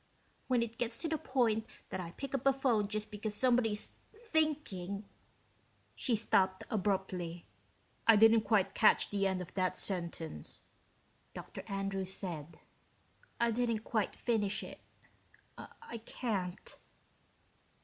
[0.47, 3.93] When it gets to the point that I pick up a phone just because somebody's
[4.11, 5.05] thinking...."
[5.93, 7.45] She stopped abruptly.
[8.07, 10.63] "I didn't quite catch the end of that sentence,"
[11.35, 11.63] Dr.
[11.67, 12.59] Andrews said.
[13.39, 14.79] "I didn't quite finish it.
[15.55, 16.79] I can't."